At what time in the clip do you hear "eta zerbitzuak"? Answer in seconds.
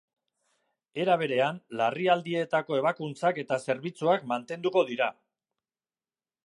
3.45-4.27